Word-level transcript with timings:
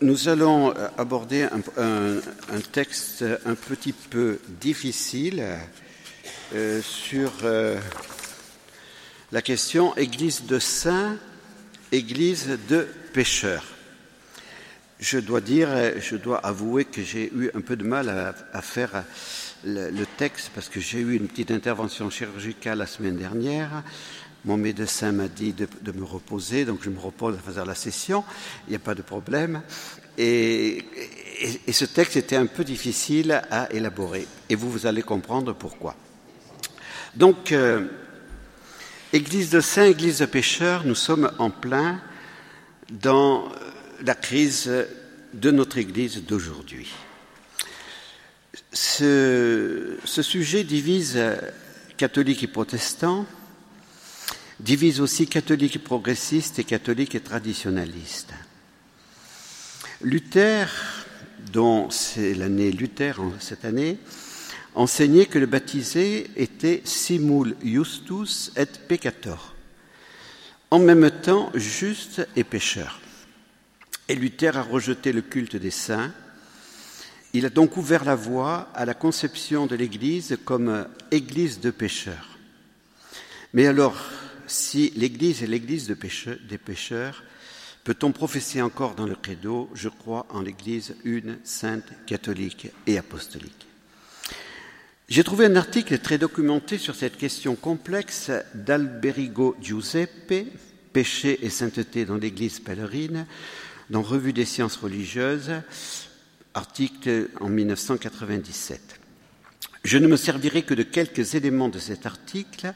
Nous 0.00 0.28
allons 0.28 0.72
aborder 0.96 1.48
un, 1.76 2.60
texte 2.70 3.24
un 3.44 3.56
petit 3.56 3.92
peu 3.92 4.38
difficile 4.60 5.44
euh, 6.54 6.80
sur 6.82 7.32
euh, 7.42 7.76
la 9.32 9.42
question 9.42 9.96
Église 9.96 10.44
de 10.44 10.60
saints, 10.60 11.16
Église 11.90 12.58
de 12.68 12.86
pécheurs. 13.12 13.64
Je 15.00 15.18
dois 15.18 15.40
dire, 15.40 15.68
je 16.00 16.14
dois 16.14 16.38
avouer 16.46 16.84
que 16.84 17.02
j'ai 17.02 17.32
eu 17.34 17.50
un 17.54 17.60
peu 17.60 17.74
de 17.74 17.84
mal 17.84 18.36
à, 18.52 18.62
faire 18.62 19.02
le, 19.64 20.04
texte 20.16 20.52
parce 20.54 20.68
que 20.68 20.78
j'ai 20.78 21.00
eu 21.00 21.16
une 21.16 21.26
petite 21.26 21.50
intervention 21.50 22.08
chirurgicale 22.08 22.78
la 22.78 22.86
semaine 22.86 23.16
dernière. 23.16 23.82
Mon 24.48 24.56
médecin 24.56 25.12
m'a 25.12 25.28
dit 25.28 25.52
de, 25.52 25.92
me 25.92 26.04
reposer, 26.04 26.64
donc 26.64 26.78
je 26.82 26.88
me 26.88 26.98
repose 26.98 27.36
à 27.36 27.52
faire 27.52 27.66
la 27.66 27.74
session, 27.74 28.24
il 28.66 28.70
n'y 28.70 28.76
a 28.76 28.78
pas 28.78 28.94
de 28.94 29.02
problème. 29.02 29.60
Et, 30.16 30.86
ce 31.70 31.84
texte 31.84 32.16
était 32.16 32.36
un 32.36 32.46
peu 32.46 32.64
difficile 32.64 33.42
à 33.50 33.70
élaborer, 33.70 34.26
et 34.48 34.54
vous, 34.54 34.86
allez 34.86 35.02
comprendre 35.02 35.52
pourquoi. 35.52 35.96
Donc, 37.14 37.52
euh, 37.52 37.88
Église 39.12 39.50
de 39.50 39.60
saints, 39.60 39.84
Église 39.84 40.20
de 40.20 40.24
pécheurs, 40.24 40.86
nous 40.86 40.94
sommes 40.94 41.30
en 41.38 41.50
plein 41.50 42.00
dans 42.88 43.50
la 44.02 44.14
crise 44.14 44.72
de 45.34 45.50
notre 45.50 45.76
Église 45.76 46.24
d'aujourd'hui. 46.24 46.90
Ce, 48.72 49.98
ce, 50.04 50.22
sujet 50.22 50.64
divise 50.64 51.20
catholiques 51.98 52.44
et 52.44 52.46
protestants, 52.46 53.26
divise 54.60 55.00
aussi 55.00 55.26
catholiques 55.26 55.82
progressistes 55.82 56.58
et 56.58 56.64
catholiques 56.64 57.14
et 57.14 57.20
traditionalistes. 57.20 58.32
Luther, 60.00 60.68
dont 61.52 61.90
c'est 61.90 62.34
l'année 62.34 62.70
Luther 62.70 63.20
cette 63.40 63.64
année, 63.64 63.98
enseignait 64.74 65.26
que 65.26 65.38
le 65.38 65.46
baptisé 65.46 66.30
était 66.36 66.82
simul 66.84 67.56
justus 67.64 68.52
et 68.56 68.66
peccator, 68.66 69.54
en 70.70 70.78
même 70.78 71.10
temps 71.10 71.50
juste 71.54 72.26
et 72.36 72.44
pécheur. 72.44 73.00
Et 74.08 74.14
Luther 74.14 74.56
a 74.56 74.62
rejeté 74.62 75.12
le 75.12 75.22
culte 75.22 75.56
des 75.56 75.70
saints. 75.70 76.12
Il 77.32 77.44
a 77.44 77.50
donc 77.50 77.76
ouvert 77.76 78.04
la 78.04 78.14
voie 78.14 78.68
à 78.74 78.84
la 78.84 78.94
conception 78.94 79.66
de 79.66 79.76
l'Église 79.76 80.38
comme 80.44 80.86
Église 81.10 81.60
de 81.60 81.70
pécheurs. 81.70 82.38
Mais 83.52 83.66
alors, 83.66 83.96
si 84.48 84.92
l'Église 84.96 85.42
est 85.42 85.46
l'Église 85.46 85.86
des 85.86 86.58
pécheurs, 86.58 87.22
peut-on 87.84 88.12
professer 88.12 88.60
encore 88.62 88.94
dans 88.94 89.06
le 89.06 89.14
credo 89.14 89.70
Je 89.74 89.88
crois 89.88 90.26
en 90.30 90.40
l'Église 90.40 90.96
une, 91.04 91.38
sainte, 91.44 91.88
catholique 92.06 92.68
et 92.86 92.98
apostolique? 92.98 93.66
J'ai 95.08 95.24
trouvé 95.24 95.46
un 95.46 95.56
article 95.56 95.98
très 96.00 96.18
documenté 96.18 96.76
sur 96.76 96.94
cette 96.94 97.16
question 97.16 97.54
complexe 97.54 98.30
d'Alberigo 98.54 99.56
Giuseppe, 99.60 100.46
Péché 100.92 101.38
et 101.42 101.50
sainteté 101.50 102.04
dans 102.04 102.16
l'Église 102.16 102.60
pèlerine, 102.60 103.26
dans 103.88 104.02
Revue 104.02 104.32
des 104.32 104.44
sciences 104.44 104.76
religieuses, 104.76 105.52
article 106.54 107.28
en 107.40 107.48
1997. 107.48 109.00
Je 109.84 109.96
ne 109.96 110.08
me 110.08 110.16
servirai 110.16 110.62
que 110.62 110.74
de 110.74 110.82
quelques 110.82 111.34
éléments 111.34 111.68
de 111.68 111.78
cet 111.78 112.04
article 112.04 112.74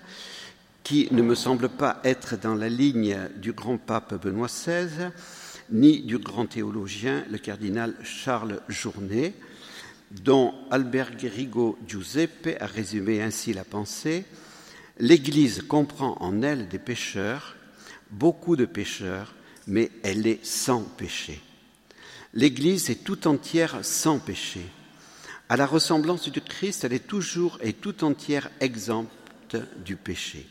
qui 0.83 1.09
ne 1.11 1.23
me 1.23 1.35
semble 1.35 1.69
pas 1.69 2.01
être 2.05 2.37
dans 2.37 2.55
la 2.55 2.69
ligne 2.69 3.17
du 3.37 3.53
grand 3.53 3.79
pape 3.79 4.23
Benoît 4.23 4.49
XVI, 4.49 5.11
ni 5.71 6.03
du 6.03 6.19
grand 6.19 6.47
théologien, 6.47 7.25
le 7.31 7.39
cardinal 7.39 7.95
Charles 8.03 8.61
Journet, 8.69 9.35
dont 10.11 10.55
Albert 10.71 11.17
Guerigo 11.17 11.79
Giuseppe 11.87 12.57
a 12.61 12.67
résumé 12.67 13.23
ainsi 13.23 13.53
la 13.53 13.65
pensée 13.65 14.25
L'Église 14.99 15.63
comprend 15.67 16.17
en 16.21 16.43
elle 16.43 16.69
des 16.69 16.79
pécheurs, 16.79 17.57
beaucoup 18.11 18.57
de 18.57 18.67
pécheurs, 18.67 19.35
mais 19.67 19.91
elle 20.03 20.27
est 20.27 20.45
sans 20.45 20.83
péché. 20.83 21.41
L'Église 22.35 22.91
est 22.91 23.03
tout 23.03 23.27
entière 23.27 23.79
sans 23.83 24.19
péché. 24.19 24.61
À 25.49 25.57
la 25.57 25.67
ressemblance 25.67 26.31
du 26.31 26.41
Christ, 26.41 26.85
elle 26.85 26.93
est 26.93 27.07
toujours 27.07 27.59
et 27.63 27.73
tout 27.73 28.05
entière 28.05 28.51
exempte 28.61 29.57
du 29.85 29.97
péché. 29.97 30.47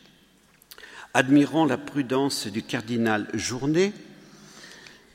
Admirons 1.14 1.66
la 1.66 1.76
prudence 1.76 2.46
du 2.46 2.62
cardinal 2.62 3.28
Journet, 3.34 3.92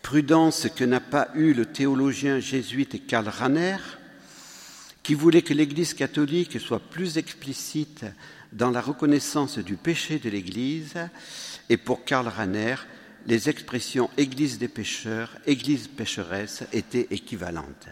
prudence 0.03 0.67
que 0.75 0.83
n'a 0.83 0.99
pas 0.99 1.29
eue 1.33 1.53
le 1.53 1.65
théologien 1.65 2.39
jésuite 2.39 3.07
Karl 3.07 3.27
Rahner, 3.27 3.77
qui 5.01 5.15
voulait 5.15 5.41
que 5.41 5.55
l'Église 5.55 5.95
catholique 5.95 6.59
soit 6.59 6.79
plus 6.79 7.17
explicite 7.17 8.05
dans 8.53 8.69
la 8.69 8.79
reconnaissance 8.79 9.57
du 9.57 9.75
péché 9.75 10.19
de 10.19 10.29
l'Église, 10.29 10.93
et 11.67 11.77
pour 11.77 12.05
Karl 12.05 12.27
Rahner, 12.27 12.75
les 13.25 13.49
expressions 13.49 14.11
Église 14.17 14.59
des 14.59 14.67
pécheurs, 14.67 15.35
Église 15.47 15.87
pécheresse 15.87 16.63
étaient 16.73 17.07
équivalentes. 17.09 17.87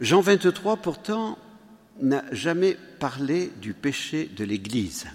Jean 0.00 0.20
23, 0.20 0.78
pourtant, 0.78 1.38
n'a 2.00 2.24
jamais 2.32 2.76
parlé 2.98 3.52
du 3.60 3.72
péché 3.72 4.28
de 4.36 4.42
l'Église. 4.42 5.06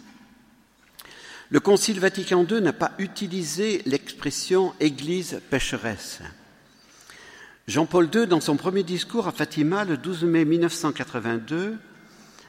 Le 1.50 1.62
Concile 1.62 2.02
Vatican 2.02 2.46
II 2.46 2.62
n'a 2.62 2.74
pas 2.74 2.92
utilisé 2.98 3.82
l'expression 3.86 4.74
Église 4.82 5.40
pécheresse. 5.50 6.20
Jean-Paul 7.68 8.10
II, 8.14 8.28
dans 8.28 8.42
son 8.42 8.58
premier 8.58 8.84
discours 8.84 9.28
à 9.28 9.32
Fatima 9.32 9.86
le 9.86 9.96
12 9.96 10.26
mai 10.26 10.44
1982, 10.44 11.78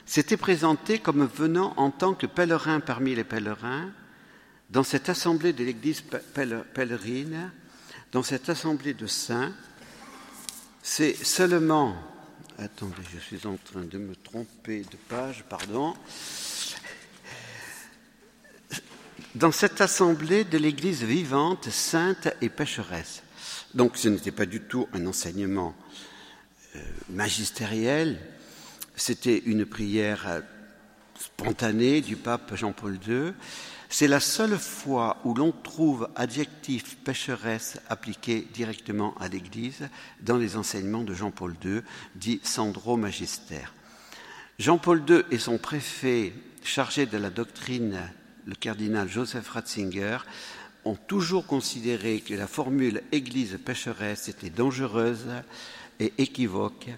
s'était 0.04 0.36
présenté 0.36 0.98
comme 0.98 1.26
venant 1.26 1.74
en 1.76 1.90
tant 1.92 2.14
que 2.14 2.26
pèlerin 2.26 2.80
parmi 2.80 3.14
les 3.14 3.24
pèlerins 3.24 3.90
dans 4.70 4.82
cette 4.82 5.08
assemblée 5.08 5.52
de 5.52 5.62
l'Église 5.62 6.02
pèlerine, 6.74 7.52
dans 8.10 8.24
cette 8.24 8.48
assemblée 8.48 8.94
de 8.94 9.06
saints. 9.06 9.52
C'est 10.82 11.14
seulement, 11.14 11.96
attendez, 12.58 12.94
je 13.14 13.18
suis 13.18 13.46
en 13.46 13.56
train 13.56 13.84
de 13.84 13.98
me 13.98 14.16
tromper 14.16 14.80
de 14.80 14.96
page, 15.08 15.44
pardon, 15.48 15.94
dans 19.38 19.52
cette 19.52 19.80
assemblée 19.80 20.42
de 20.42 20.58
l'Église 20.58 21.04
vivante, 21.04 21.70
sainte 21.70 22.28
et 22.40 22.48
pécheresse. 22.48 23.22
Donc 23.72 23.96
ce 23.96 24.08
n'était 24.08 24.32
pas 24.32 24.46
du 24.46 24.60
tout 24.60 24.88
un 24.92 25.06
enseignement 25.06 25.76
euh, 26.74 26.80
magistériel, 27.08 28.18
c'était 28.96 29.38
une 29.46 29.64
prière 29.64 30.24
euh, 30.26 30.40
spontanée 31.16 32.00
du 32.00 32.16
pape 32.16 32.56
Jean-Paul 32.56 32.98
II. 33.06 33.32
C'est 33.88 34.08
la 34.08 34.18
seule 34.18 34.58
fois 34.58 35.18
où 35.24 35.34
l'on 35.34 35.52
trouve 35.52 36.08
adjectif 36.16 36.96
pécheresse 36.96 37.78
appliqué 37.88 38.48
directement 38.52 39.14
à 39.20 39.28
l'Église 39.28 39.88
dans 40.20 40.36
les 40.36 40.56
enseignements 40.56 41.04
de 41.04 41.14
Jean-Paul 41.14 41.54
II, 41.64 41.82
dit 42.16 42.40
Sandro 42.42 42.96
Magister. 42.96 43.66
Jean-Paul 44.58 45.04
II 45.08 45.22
et 45.30 45.38
son 45.38 45.58
préfet 45.58 46.32
chargé 46.64 47.06
de 47.06 47.16
la 47.16 47.30
doctrine 47.30 48.00
le 48.48 48.54
cardinal 48.54 49.08
Joseph 49.08 49.50
Ratzinger, 49.50 50.18
ont 50.84 50.96
toujours 50.96 51.46
considéré 51.46 52.20
que 52.20 52.34
la 52.34 52.46
formule 52.46 53.02
Église 53.12 53.58
pécheresse 53.62 54.28
était 54.28 54.48
dangereuse 54.48 55.26
et 56.00 56.14
équivoque 56.16 56.88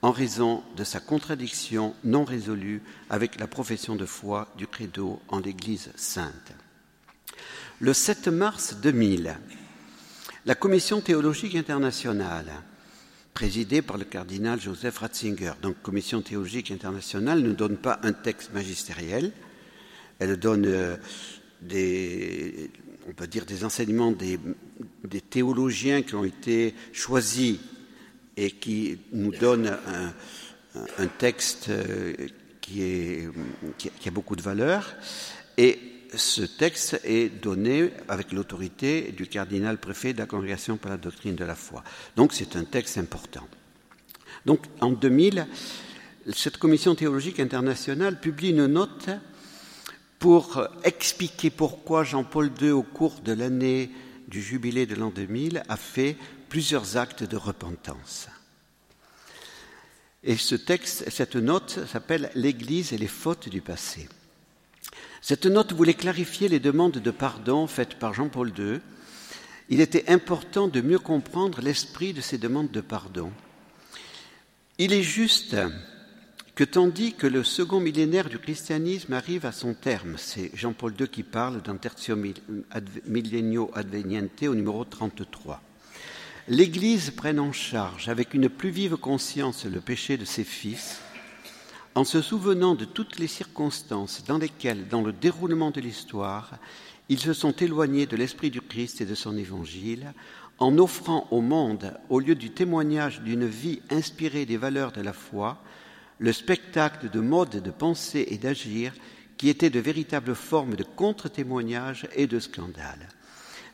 en 0.00 0.12
raison 0.12 0.62
de 0.76 0.84
sa 0.84 1.00
contradiction 1.00 1.94
non 2.04 2.24
résolue 2.24 2.82
avec 3.10 3.38
la 3.38 3.46
profession 3.46 3.96
de 3.96 4.06
foi 4.06 4.48
du 4.56 4.66
credo 4.66 5.20
en 5.28 5.40
l'Église 5.40 5.90
sainte. 5.94 6.52
Le 7.80 7.92
7 7.92 8.28
mars 8.28 8.76
2000, 8.80 9.36
la 10.46 10.54
Commission 10.54 11.02
théologique 11.02 11.54
internationale, 11.54 12.50
présidée 13.34 13.82
par 13.82 13.98
le 13.98 14.04
cardinal 14.04 14.60
Joseph 14.60 14.98
Ratzinger, 14.98 15.52
donc 15.60 15.82
Commission 15.82 16.22
théologique 16.22 16.70
internationale, 16.70 17.42
ne 17.42 17.52
donne 17.52 17.76
pas 17.76 17.98
un 18.04 18.12
texte 18.12 18.54
magistériel, 18.54 19.32
elle 20.18 20.36
donne 20.36 20.66
euh, 20.66 20.96
des, 21.60 22.70
on 23.08 23.12
peut 23.12 23.26
dire 23.26 23.44
des 23.44 23.64
enseignements 23.64 24.12
des, 24.12 24.38
théologiens 25.20 26.02
qui 26.02 26.14
ont 26.14 26.24
été 26.24 26.74
choisis 26.92 27.58
et 28.36 28.50
qui 28.50 28.98
nous 29.12 29.30
donnent 29.30 29.76
un, 30.98 31.06
texte 31.18 31.68
euh, 31.68 32.14
qui, 32.60 33.28
a 34.06 34.10
beaucoup 34.10 34.36
de 34.36 34.42
valeur. 34.42 34.94
Et 35.56 35.78
ce 36.14 36.42
texte 36.42 37.00
est 37.04 37.28
donné 37.28 37.90
avec 38.08 38.32
l'autorité 38.32 39.12
du 39.12 39.26
cardinal 39.26 39.78
préfet 39.78 40.12
de 40.12 40.18
la 40.18 40.26
Congrégation 40.26 40.76
pour 40.76 40.90
la 40.90 40.96
doctrine 40.96 41.34
de 41.34 41.44
la 41.44 41.54
foi. 41.54 41.82
Donc 42.16 42.32
c'est 42.32 42.56
un 42.56 42.64
texte 42.64 42.98
important. 42.98 43.46
Donc 44.46 44.60
en 44.80 44.90
2000, 44.90 45.46
cette 46.32 46.58
commission 46.58 46.94
théologique 46.94 47.40
internationale 47.40 48.20
publie 48.20 48.50
une 48.50 48.66
note 48.66 49.10
pour 50.24 50.66
expliquer 50.84 51.50
pourquoi 51.50 52.02
Jean-Paul 52.02 52.50
II, 52.58 52.70
au 52.70 52.82
cours 52.82 53.20
de 53.20 53.34
l'année 53.34 53.90
du 54.26 54.40
jubilé 54.40 54.86
de 54.86 54.94
l'an 54.94 55.10
2000, 55.10 55.62
a 55.68 55.76
fait 55.76 56.16
plusieurs 56.48 56.96
actes 56.96 57.24
de 57.24 57.36
repentance. 57.36 58.28
Et 60.22 60.38
ce 60.38 60.54
texte, 60.54 61.10
cette 61.10 61.36
note 61.36 61.80
s'appelle 61.92 62.30
L'Église 62.34 62.94
et 62.94 62.96
les 62.96 63.06
fautes 63.06 63.50
du 63.50 63.60
passé. 63.60 64.08
Cette 65.20 65.44
note 65.44 65.74
voulait 65.74 65.92
clarifier 65.92 66.48
les 66.48 66.58
demandes 66.58 66.92
de 66.92 67.10
pardon 67.10 67.66
faites 67.66 67.98
par 67.98 68.14
Jean-Paul 68.14 68.50
II. 68.58 68.80
Il 69.68 69.82
était 69.82 70.10
important 70.10 70.68
de 70.68 70.80
mieux 70.80 71.00
comprendre 71.00 71.60
l'esprit 71.60 72.14
de 72.14 72.22
ces 72.22 72.38
demandes 72.38 72.70
de 72.70 72.80
pardon. 72.80 73.30
Il 74.78 74.94
est 74.94 75.02
juste 75.02 75.54
que 76.54 76.64
tandis 76.64 77.14
que 77.14 77.26
le 77.26 77.42
second 77.42 77.80
millénaire 77.80 78.28
du 78.28 78.38
christianisme 78.38 79.12
arrive 79.12 79.44
à 79.44 79.50
son 79.50 79.74
terme, 79.74 80.14
c'est 80.16 80.52
Jean-Paul 80.54 80.94
II 80.98 81.08
qui 81.08 81.24
parle 81.24 81.60
dans 81.62 81.76
Tertio 81.76 82.16
Millennio 83.06 83.72
Adveniente 83.74 84.44
au 84.44 84.54
numéro 84.54 84.84
33, 84.84 85.60
l'Église 86.46 87.10
prenne 87.10 87.40
en 87.40 87.50
charge 87.50 88.08
avec 88.08 88.34
une 88.34 88.48
plus 88.48 88.70
vive 88.70 88.96
conscience 88.96 89.64
le 89.64 89.80
péché 89.80 90.16
de 90.16 90.24
ses 90.24 90.44
fils, 90.44 91.00
en 91.96 92.04
se 92.04 92.22
souvenant 92.22 92.76
de 92.76 92.84
toutes 92.84 93.18
les 93.18 93.26
circonstances 93.26 94.22
dans 94.24 94.38
lesquelles, 94.38 94.86
dans 94.86 95.02
le 95.02 95.12
déroulement 95.12 95.72
de 95.72 95.80
l'histoire, 95.80 96.52
ils 97.08 97.18
se 97.18 97.32
sont 97.32 97.52
éloignés 97.52 98.06
de 98.06 98.16
l'esprit 98.16 98.50
du 98.50 98.60
Christ 98.60 99.00
et 99.00 99.06
de 99.06 99.14
son 99.16 99.36
évangile, 99.36 100.12
en 100.58 100.78
offrant 100.78 101.26
au 101.32 101.40
monde, 101.40 101.98
au 102.10 102.20
lieu 102.20 102.36
du 102.36 102.50
témoignage 102.50 103.22
d'une 103.22 103.46
vie 103.46 103.80
inspirée 103.90 104.46
des 104.46 104.56
valeurs 104.56 104.92
de 104.92 105.00
la 105.00 105.12
foi, 105.12 105.60
le 106.18 106.32
spectacle 106.32 107.10
de 107.10 107.20
modes 107.20 107.62
de 107.62 107.70
penser 107.70 108.26
et 108.28 108.38
d'agir 108.38 108.92
qui 109.36 109.48
étaient 109.48 109.70
de 109.70 109.80
véritables 109.80 110.34
formes 110.34 110.76
de 110.76 110.84
contre-témoignage 110.84 112.06
et 112.14 112.26
de 112.26 112.38
scandale. 112.38 113.08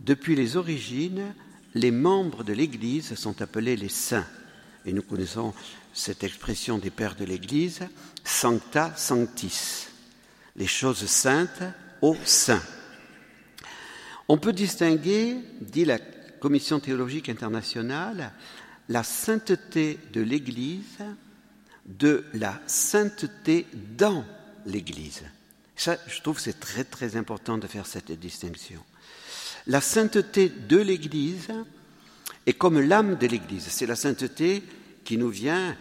depuis 0.00 0.36
les 0.36 0.58
origines, 0.58 1.32
les 1.74 1.90
membres 1.90 2.44
de 2.44 2.52
l'Église 2.52 3.14
sont 3.14 3.40
appelés 3.42 3.76
les 3.76 3.88
saints. 3.88 4.26
Et 4.84 4.92
nous 4.92 5.02
connaissons 5.02 5.54
cette 5.92 6.24
expression 6.24 6.78
des 6.78 6.90
pères 6.90 7.14
de 7.14 7.24
l'Église, 7.24 7.80
sancta 8.24 8.94
sanctis, 8.96 9.88
les 10.56 10.66
choses 10.66 11.06
saintes 11.06 11.62
aux 12.00 12.16
saints. 12.24 12.62
On 14.28 14.38
peut 14.38 14.52
distinguer, 14.52 15.36
dit 15.60 15.84
la 15.84 15.98
Commission 16.40 16.80
théologique 16.80 17.28
internationale, 17.28 18.32
la 18.88 19.04
sainteté 19.04 19.98
de 20.12 20.20
l'Église 20.20 20.98
de 21.86 22.24
la 22.34 22.60
sainteté 22.66 23.66
dans 23.96 24.24
l'Église. 24.66 25.22
Ça, 25.76 25.96
je 26.06 26.20
trouve 26.20 26.36
que 26.36 26.42
c'est 26.42 26.60
très 26.60 26.84
très 26.84 27.16
important 27.16 27.58
de 27.58 27.66
faire 27.66 27.86
cette 27.86 28.12
distinction. 28.12 28.80
La 29.66 29.80
sainteté 29.80 30.48
de 30.48 30.78
l'Église 30.78 31.48
est 32.46 32.52
comme 32.52 32.80
l'âme 32.80 33.16
de 33.16 33.26
l'Église. 33.26 33.66
C'est 33.68 33.86
la 33.86 33.96
sainteté 33.96 34.62
qui 35.04 35.16
nous 35.16 35.28
vient 35.28 35.76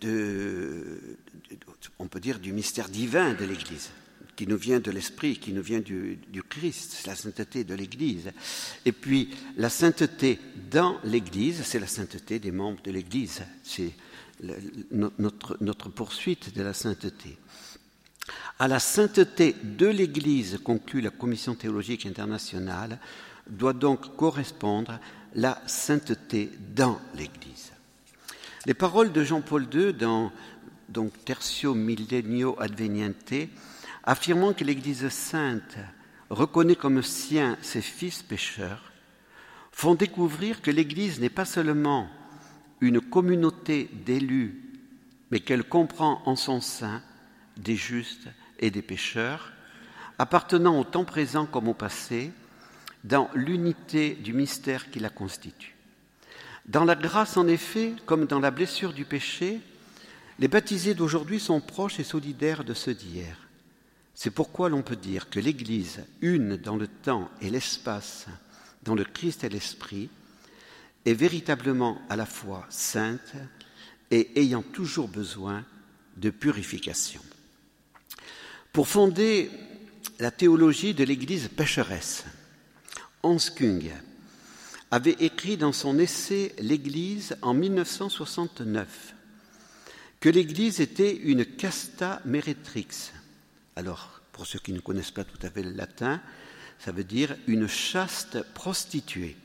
de, 0.00 1.16
on 1.98 2.06
peut 2.06 2.20
dire, 2.20 2.38
du 2.38 2.52
mystère 2.52 2.88
divin 2.88 3.34
de 3.34 3.44
l'Église 3.44 3.90
qui 4.36 4.46
nous 4.46 4.56
vient 4.56 4.80
de 4.80 4.90
l'Esprit, 4.90 5.36
qui 5.36 5.52
nous 5.52 5.62
vient 5.62 5.80
du, 5.80 6.18
Christ, 6.48 6.92
c'est 6.92 7.06
la 7.06 7.16
sainteté 7.16 7.64
de 7.64 7.74
l'Église. 7.74 8.32
Et 8.84 8.92
puis 8.92 9.30
la 9.56 9.68
sainteté 9.68 10.38
dans 10.70 10.98
l'Église, 11.04 11.62
c'est 11.64 11.78
la 11.78 11.86
sainteté 11.86 12.38
des 12.38 12.50
membres 12.50 12.82
de 12.82 12.90
l'Église, 12.90 13.42
c'est 13.62 13.92
notre 14.90 15.88
poursuite 15.90 16.56
de 16.56 16.62
la 16.62 16.74
sainteté. 16.74 17.38
À 18.58 18.68
la 18.68 18.78
sainteté 18.78 19.56
de 19.62 19.86
l'Église, 19.86 20.58
conclut 20.62 21.00
la 21.00 21.10
Commission 21.10 21.54
théologique 21.54 22.06
internationale, 22.06 22.98
doit 23.48 23.72
donc 23.72 24.16
correspondre 24.16 24.98
la 25.34 25.60
sainteté 25.66 26.50
dans 26.74 27.00
l'Église. 27.14 27.72
Les 28.66 28.74
paroles 28.74 29.12
de 29.12 29.24
Jean-Paul 29.24 29.66
II 29.72 29.92
dans 29.92 30.30
donc 30.88 31.12
Tertio 31.24 31.74
Millennio 31.74 32.54
Adveniente 32.60 33.34
affirmant 34.04 34.52
que 34.52 34.64
l'Église 34.64 35.08
sainte 35.08 35.76
reconnaît 36.30 36.76
comme 36.76 37.02
sien 37.02 37.56
ses 37.62 37.82
fils 37.82 38.22
pécheurs, 38.22 38.92
font 39.70 39.94
découvrir 39.94 40.60
que 40.60 40.70
l'Église 40.70 41.20
n'est 41.20 41.30
pas 41.30 41.44
seulement 41.44 42.08
une 42.80 43.00
communauté 43.00 43.88
d'élus, 44.04 44.60
mais 45.30 45.40
qu'elle 45.40 45.64
comprend 45.64 46.22
en 46.26 46.36
son 46.36 46.60
sein 46.60 47.02
des 47.56 47.76
justes 47.76 48.28
et 48.62 48.70
des 48.70 48.80
pécheurs, 48.80 49.52
appartenant 50.18 50.80
au 50.80 50.84
temps 50.84 51.04
présent 51.04 51.44
comme 51.44 51.68
au 51.68 51.74
passé, 51.74 52.32
dans 53.04 53.28
l'unité 53.34 54.14
du 54.14 54.32
mystère 54.32 54.90
qui 54.90 55.00
la 55.00 55.10
constitue. 55.10 55.74
Dans 56.66 56.84
la 56.84 56.94
grâce, 56.94 57.36
en 57.36 57.48
effet, 57.48 57.92
comme 58.06 58.26
dans 58.26 58.38
la 58.38 58.52
blessure 58.52 58.92
du 58.92 59.04
péché, 59.04 59.60
les 60.38 60.48
baptisés 60.48 60.94
d'aujourd'hui 60.94 61.40
sont 61.40 61.60
proches 61.60 61.98
et 61.98 62.04
solidaires 62.04 62.64
de 62.64 62.72
ceux 62.72 62.94
d'hier. 62.94 63.36
C'est 64.14 64.30
pourquoi 64.30 64.68
l'on 64.68 64.82
peut 64.82 64.96
dire 64.96 65.28
que 65.28 65.40
l'Église, 65.40 66.04
une 66.20 66.56
dans 66.56 66.76
le 66.76 66.86
temps 66.86 67.30
et 67.40 67.50
l'espace, 67.50 68.26
dans 68.84 68.94
le 68.94 69.04
Christ 69.04 69.42
et 69.42 69.48
l'Esprit, 69.48 70.08
est 71.04 71.14
véritablement 71.14 72.00
à 72.08 72.14
la 72.14 72.26
fois 72.26 72.64
sainte 72.70 73.34
et 74.12 74.40
ayant 74.40 74.62
toujours 74.62 75.08
besoin 75.08 75.64
de 76.16 76.30
purification. 76.30 77.22
Pour 78.72 78.88
fonder 78.88 79.50
la 80.18 80.30
théologie 80.30 80.94
de 80.94 81.04
l'Église 81.04 81.48
pécheresse, 81.48 82.24
Hans 83.22 83.36
Kung 83.54 83.90
avait 84.90 85.16
écrit 85.20 85.56
dans 85.56 85.72
son 85.72 85.98
essai 85.98 86.54
L'Église 86.58 87.36
en 87.42 87.52
1969 87.54 89.14
que 90.20 90.28
l'Église 90.28 90.80
était 90.80 91.14
une 91.14 91.44
casta 91.44 92.22
meretrix, 92.24 93.12
alors, 93.76 94.20
pour 94.32 94.46
ceux 94.46 94.58
qui 94.58 94.72
ne 94.72 94.80
connaissent 94.80 95.10
pas 95.10 95.24
tout 95.24 95.38
à 95.42 95.50
fait 95.50 95.62
le 95.62 95.72
latin, 95.72 96.20
ça 96.78 96.92
veut 96.92 97.04
dire 97.04 97.36
une 97.46 97.66
chaste 97.66 98.42
prostituée. 98.54 99.36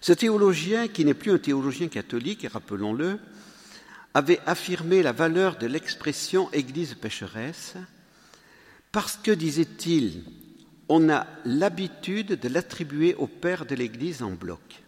Ce 0.00 0.12
théologien, 0.12 0.88
qui 0.88 1.04
n'est 1.04 1.14
plus 1.14 1.30
un 1.30 1.38
théologien 1.38 1.88
catholique, 1.88 2.46
rappelons-le, 2.50 3.18
avait 4.14 4.40
affirmé 4.46 5.02
la 5.02 5.12
valeur 5.12 5.56
de 5.56 5.66
l'expression 5.66 6.50
Église 6.52 6.94
pécheresse 6.94 7.74
parce 8.90 9.16
que, 9.16 9.30
disait-il, 9.30 10.24
on 10.88 11.08
a 11.08 11.26
l'habitude 11.44 12.38
de 12.38 12.48
l'attribuer 12.48 13.14
au 13.14 13.26
Père 13.26 13.64
de 13.64 13.74
l'Église 13.74 14.22
en 14.22 14.32
bloc. 14.32 14.82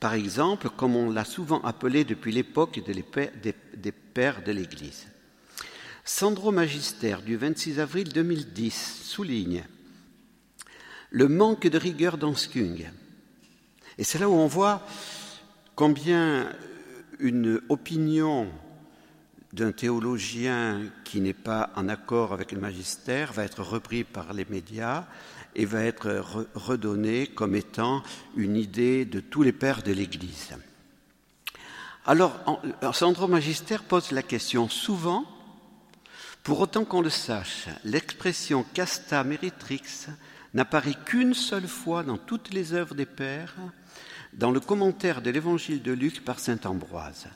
Par 0.00 0.14
exemple, 0.14 0.70
comme 0.70 0.96
on 0.96 1.10
l'a 1.10 1.24
souvent 1.24 1.60
appelé 1.62 2.04
depuis 2.04 2.32
l'époque 2.32 2.80
des 2.84 3.92
pères 3.92 4.42
de 4.42 4.52
l'Église. 4.52 5.06
Sandro 6.04 6.52
Magister 6.52 7.16
du 7.24 7.36
26 7.36 7.80
avril 7.80 8.08
2010 8.12 9.02
souligne 9.02 9.64
le 11.10 11.28
manque 11.28 11.66
de 11.66 11.78
rigueur 11.78 12.18
dans 12.18 12.34
Skung. 12.34 12.90
Et 13.98 14.04
c'est 14.04 14.18
là 14.18 14.28
où 14.28 14.34
on 14.34 14.46
voit 14.46 14.86
combien 15.74 16.52
une 17.18 17.60
opinion 17.68 18.48
d'un 19.52 19.72
théologien 19.72 20.82
qui 21.04 21.20
n'est 21.20 21.32
pas 21.32 21.70
en 21.76 21.88
accord 21.88 22.32
avec 22.32 22.52
le 22.52 22.60
magistère 22.60 23.32
va 23.32 23.44
être 23.44 23.62
repris 23.62 24.04
par 24.04 24.32
les 24.32 24.44
médias 24.44 25.06
et 25.54 25.64
va 25.64 25.82
être 25.82 26.46
redonnée 26.54 27.26
comme 27.28 27.54
étant 27.54 28.02
une 28.36 28.56
idée 28.56 29.04
de 29.04 29.20
tous 29.20 29.42
les 29.42 29.52
pères 29.52 29.82
de 29.82 29.92
l'Église. 29.92 30.54
Alors, 32.04 32.38
Sandro 32.92 33.26
Magister 33.26 33.78
pose 33.88 34.12
la 34.12 34.22
question 34.22 34.68
souvent 34.68 35.24
Pour 36.42 36.60
autant 36.60 36.84
qu'on 36.84 37.00
le 37.00 37.10
sache, 37.10 37.66
l'expression 37.84 38.64
casta 38.74 39.24
meritrix 39.24 40.06
n'apparaît 40.54 40.96
qu'une 41.04 41.34
seule 41.34 41.66
fois 41.66 42.02
dans 42.02 42.18
toutes 42.18 42.52
les 42.52 42.74
œuvres 42.74 42.94
des 42.94 43.06
pères, 43.06 43.56
dans 44.36 44.50
le 44.50 44.60
commentaire 44.60 45.22
de 45.22 45.30
l'évangile 45.30 45.82
de 45.82 45.92
Luc 45.92 46.24
par 46.24 46.38
saint 46.38 46.60
Ambroise. 46.64 47.26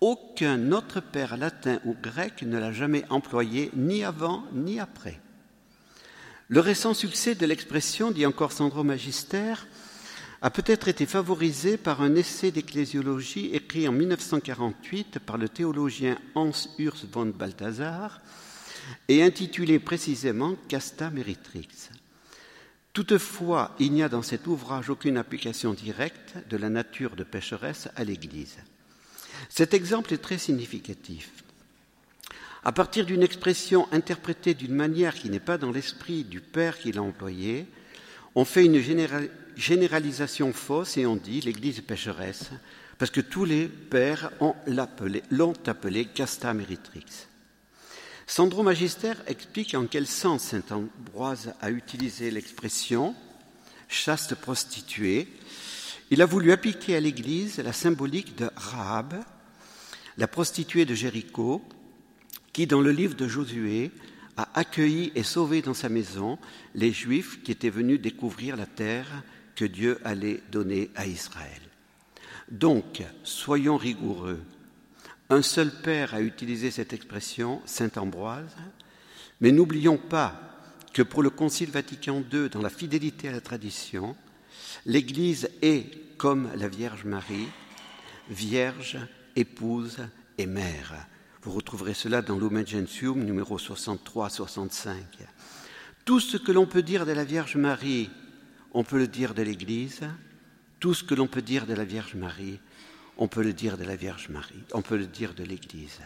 Aucun 0.00 0.72
autre 0.72 1.00
père 1.00 1.36
latin 1.36 1.78
ou 1.84 1.94
grec 2.00 2.42
ne 2.42 2.58
l'a 2.58 2.72
jamais 2.72 3.04
employé, 3.10 3.70
ni 3.76 4.02
avant 4.02 4.44
ni 4.54 4.80
après. 4.80 5.20
Le 6.48 6.60
récent 6.60 6.94
succès 6.94 7.34
de 7.34 7.46
l'expression, 7.46 8.10
dit 8.10 8.24
encore 8.24 8.52
Sandro 8.52 8.82
Magister, 8.82 9.54
a 10.42 10.50
peut-être 10.50 10.88
été 10.88 11.04
favorisé 11.04 11.76
par 11.76 12.00
un 12.00 12.14
essai 12.14 12.50
d'ecclésiologie 12.50 13.50
écrit 13.52 13.86
en 13.86 13.92
1948 13.92 15.18
par 15.18 15.36
le 15.36 15.50
théologien 15.50 16.18
Hans 16.34 16.52
Urs 16.78 17.04
von 17.12 17.26
Balthasar 17.26 18.22
et 19.08 19.22
intitulé 19.22 19.78
précisément 19.78 20.56
Casta 20.68 21.10
Meritrix. 21.10 21.68
Toutefois, 22.92 23.74
il 23.78 23.92
n'y 23.92 24.02
a 24.02 24.08
dans 24.08 24.22
cet 24.22 24.46
ouvrage 24.46 24.90
aucune 24.90 25.16
application 25.16 25.74
directe 25.74 26.34
de 26.48 26.56
la 26.56 26.70
nature 26.70 27.14
de 27.14 27.22
pécheresse 27.22 27.88
à 27.94 28.02
l'Église. 28.02 28.56
Cet 29.48 29.74
exemple 29.74 30.12
est 30.12 30.18
très 30.18 30.38
significatif. 30.38 31.30
À 32.62 32.72
partir 32.72 33.06
d'une 33.06 33.22
expression 33.22 33.88
interprétée 33.92 34.54
d'une 34.54 34.74
manière 34.74 35.14
qui 35.14 35.30
n'est 35.30 35.40
pas 35.40 35.56
dans 35.56 35.70
l'esprit 35.70 36.24
du 36.24 36.40
Père 36.40 36.78
qui 36.78 36.92
l'a 36.92 37.02
employée, 37.02 37.66
on 38.34 38.44
fait 38.44 38.66
une 38.66 38.82
généralisation 39.56 40.52
fausse 40.52 40.96
et 40.96 41.06
on 41.06 41.16
dit 41.16 41.40
l'Église 41.40 41.80
pécheresse, 41.80 42.50
parce 42.98 43.10
que 43.10 43.20
tous 43.22 43.44
les 43.46 43.66
pères 43.66 44.30
l'ont 45.30 45.54
appelé 45.66 46.04
casta 46.04 46.52
meritrix. 46.52 47.06
Sandro 48.30 48.62
Magister 48.62 49.14
explique 49.26 49.74
en 49.74 49.86
quel 49.86 50.06
sens 50.06 50.44
saint 50.44 50.62
Ambroise 50.70 51.52
a 51.60 51.72
utilisé 51.72 52.30
l'expression 52.30 53.16
chaste 53.88 54.36
prostituée. 54.36 55.26
Il 56.12 56.22
a 56.22 56.26
voulu 56.26 56.52
appliquer 56.52 56.94
à 56.94 57.00
l'Église 57.00 57.58
la 57.58 57.72
symbolique 57.72 58.38
de 58.38 58.48
Rahab, 58.54 59.14
la 60.16 60.28
prostituée 60.28 60.84
de 60.84 60.94
Jéricho, 60.94 61.60
qui, 62.52 62.68
dans 62.68 62.80
le 62.80 62.92
livre 62.92 63.16
de 63.16 63.26
Josué, 63.26 63.90
a 64.36 64.48
accueilli 64.54 65.10
et 65.16 65.24
sauvé 65.24 65.60
dans 65.60 65.74
sa 65.74 65.88
maison 65.88 66.38
les 66.76 66.92
Juifs 66.92 67.42
qui 67.42 67.50
étaient 67.50 67.68
venus 67.68 68.00
découvrir 68.00 68.56
la 68.56 68.66
terre 68.66 69.24
que 69.56 69.64
Dieu 69.64 69.98
allait 70.04 70.40
donner 70.52 70.92
à 70.94 71.08
Israël. 71.08 71.62
Donc, 72.48 73.02
soyons 73.24 73.76
rigoureux. 73.76 74.40
Un 75.32 75.42
seul 75.42 75.70
Père 75.70 76.12
a 76.12 76.20
utilisé 76.20 76.72
cette 76.72 76.92
expression, 76.92 77.62
Saint 77.64 77.92
Ambroise, 77.96 78.56
mais 79.40 79.52
n'oublions 79.52 79.96
pas 79.96 80.40
que 80.92 81.02
pour 81.02 81.22
le 81.22 81.30
Concile 81.30 81.70
Vatican 81.70 82.24
II, 82.32 82.48
dans 82.48 82.60
la 82.60 82.68
fidélité 82.68 83.28
à 83.28 83.32
la 83.32 83.40
tradition, 83.40 84.16
l'Église 84.86 85.48
est, 85.62 86.16
comme 86.16 86.50
la 86.56 86.66
Vierge 86.66 87.04
Marie, 87.04 87.46
vierge, 88.28 88.98
épouse 89.36 89.98
et 90.36 90.46
mère. 90.46 91.06
Vous 91.42 91.52
retrouverez 91.52 91.94
cela 91.94 92.22
dans 92.22 92.36
Lumen 92.36 92.66
numéro 93.14 93.56
63-65. 93.56 94.94
Tout 96.04 96.18
ce 96.18 96.38
que 96.38 96.50
l'on 96.50 96.66
peut 96.66 96.82
dire 96.82 97.06
de 97.06 97.12
la 97.12 97.24
Vierge 97.24 97.54
Marie, 97.54 98.10
on 98.72 98.82
peut 98.82 98.98
le 98.98 99.06
dire 99.06 99.32
de 99.34 99.42
l'Église. 99.42 100.00
Tout 100.80 100.92
ce 100.92 101.04
que 101.04 101.14
l'on 101.14 101.28
peut 101.28 101.42
dire 101.42 101.66
de 101.66 101.74
la 101.74 101.84
Vierge 101.84 102.16
Marie, 102.16 102.58
on 103.20 103.28
peut 103.28 103.42
le 103.42 103.52
dire 103.52 103.76
de 103.76 103.84
la 103.84 103.96
Vierge 103.96 104.30
Marie, 104.30 104.64
on 104.72 104.80
peut 104.80 104.96
le 104.96 105.06
dire 105.06 105.34
de 105.34 105.44
l'Église. 105.44 106.00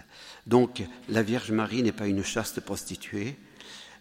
Donc 0.46 0.82
la 1.08 1.22
Vierge 1.22 1.52
Marie 1.52 1.82
n'est 1.82 1.92
pas 1.92 2.08
une 2.08 2.24
chaste 2.24 2.60
prostituée, 2.60 3.36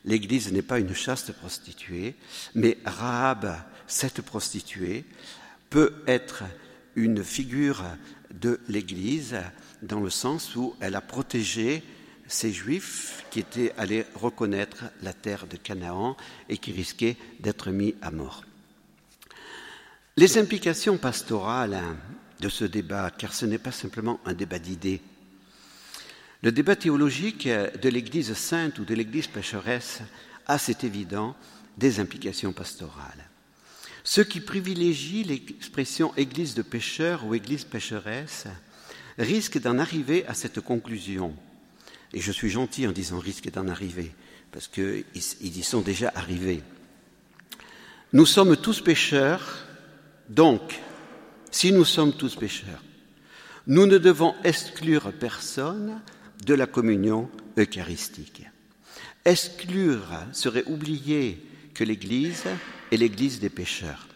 l'Église 0.04 0.52
n'est 0.52 0.64
pas 0.64 0.80
une 0.80 0.96
chaste 0.96 1.32
prostituée, 1.32 2.16
mais 2.56 2.78
Rahab, 2.84 3.56
cette 3.86 4.24
prostituée, 4.24 5.06
peut 5.70 5.94
être 6.08 6.44
une 6.96 7.24
figure 7.24 7.84
de 8.34 8.60
l'Église 8.68 9.38
dans 9.84 10.00
le 10.00 10.10
sens 10.10 10.56
où 10.56 10.76
elle 10.80 10.96
a 10.96 11.02
protégé 11.02 11.84
ces 12.28 12.52
Juifs 12.52 13.26
qui 13.30 13.40
étaient 13.40 13.74
allés 13.78 14.06
reconnaître 14.16 14.86
la 15.04 15.14
terre 15.14 15.46
de 15.46 15.58
Canaan 15.58 16.18
et 16.50 16.58
qui 16.58 16.72
risquaient 16.72 17.18
d'être 17.40 17.70
mis 17.70 17.94
à 18.02 18.10
mort. 18.10 18.44
Les 20.18 20.38
implications 20.40 20.98
pastorales 20.98 21.80
de 22.40 22.50
ce 22.50 22.66
débat, 22.66 23.12
car 23.12 23.34
ce 23.34 23.46
n'est 23.46 23.58
pas 23.58 23.72
simplement 23.72 24.20
un 24.26 24.34
débat 24.34 24.60
d'idées. 24.60 25.02
Le 26.42 26.52
débat 26.52 26.76
théologique 26.76 27.48
de 27.48 27.90
l'Église 27.90 28.34
sainte 28.34 28.80
ou 28.80 28.86
de 28.86 28.94
l'Église 28.94 29.28
pécheresse 29.28 30.02
a, 30.46 30.58
c'est 30.58 30.84
évident, 30.84 31.36
des 31.78 32.00
implications 32.00 32.52
pastorales. 32.52 33.30
Ceux 34.04 34.26
qui 34.26 34.42
privilégient 34.42 35.24
l'expression 35.24 36.14
Église 36.18 36.56
de 36.56 36.62
pécheurs 36.62 37.26
ou 37.26 37.34
Église 37.34 37.64
pécheresse 37.64 38.46
risque 39.18 39.60
d'en 39.62 39.80
arriver 39.80 40.26
à 40.28 40.34
cette 40.34 40.60
conclusion. 40.60 41.34
Et 42.12 42.20
je 42.20 42.32
suis 42.32 42.50
gentil 42.50 42.86
en 42.88 42.92
disant 42.92 43.20
risque 43.20 43.50
d'en 43.50 43.70
arriver, 43.70 44.12
parce 44.52 44.68
qu'ils 44.68 45.06
y 45.42 45.64
sont 45.64 45.82
déjà 45.82 46.12
arrivés. 46.14 46.62
Nous 48.12 48.26
sommes 48.26 48.58
tous 48.58 48.82
pécheurs, 48.82 49.66
donc, 50.30 50.82
si 51.54 51.72
nous 51.72 51.86
sommes 51.86 52.14
tous 52.14 52.36
pécheurs, 52.36 52.84
nous 53.68 53.86
ne 53.86 54.00
devons 54.00 54.34
exclure 54.44 55.14
personne 55.14 56.02
de 56.46 56.56
la 56.56 56.66
communion 56.66 57.30
eucharistique. 57.58 58.44
Exclure 59.24 60.10
serait 60.34 60.66
oublier 60.66 61.46
que 61.76 61.84
l'Église 61.84 62.46
est 62.92 62.98
l'Église 62.98 63.40
des 63.40 63.52
pécheurs. 63.52 64.08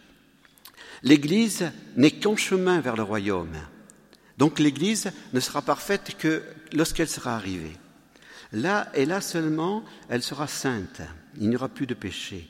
L'Église 1.04 1.70
n'est 1.96 2.10
qu'en 2.10 2.36
chemin 2.36 2.80
vers 2.80 2.96
le 2.96 3.04
royaume. 3.04 3.56
Donc 4.36 4.58
l'Église 4.58 5.12
ne 5.32 5.40
sera 5.40 5.62
parfaite 5.62 6.16
que 6.18 6.42
lorsqu'elle 6.72 7.08
sera 7.08 7.36
arrivée. 7.36 7.76
Là 8.52 8.90
et 8.94 9.06
là 9.06 9.20
seulement, 9.20 9.84
elle 10.08 10.24
sera 10.24 10.48
sainte. 10.48 11.02
Il 11.40 11.48
n'y 11.48 11.56
aura 11.56 11.68
plus 11.68 11.86
de 11.86 11.94
péché. 11.94 12.48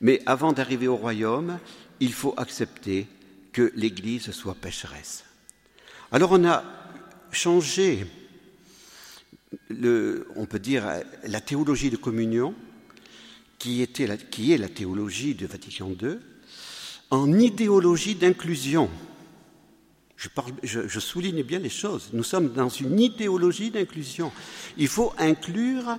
Mais 0.00 0.20
avant 0.26 0.52
d'arriver 0.52 0.88
au 0.88 0.96
royaume, 0.96 1.58
il 2.00 2.12
faut 2.12 2.34
accepter 2.36 3.06
que 3.52 3.72
l'Église 3.74 4.30
soit 4.30 4.54
pécheresse. 4.54 5.24
Alors 6.12 6.32
on 6.32 6.44
a 6.44 6.64
changé, 7.32 8.06
le, 9.68 10.26
on 10.36 10.46
peut 10.46 10.58
dire, 10.58 10.86
la 11.24 11.40
théologie 11.40 11.90
de 11.90 11.96
communion, 11.96 12.54
qui, 13.58 13.82
est 13.82 14.56
la 14.56 14.68
théologie 14.68 15.34
de 15.34 15.46
Vatican 15.46 15.90
II, 16.00 16.18
en 17.10 17.38
idéologie 17.38 18.14
d'inclusion. 18.14 18.88
Je, 20.62 20.98
souligne 20.98 21.42
bien 21.42 21.58
les 21.58 21.68
choses. 21.68 22.10
Nous 22.12 22.24
sommes 22.24 22.52
dans 22.52 22.68
une 22.68 22.98
idéologie 22.98 23.70
d'inclusion. 23.70 24.32
Il 24.76 24.88
faut 24.88 25.12
inclure 25.18 25.96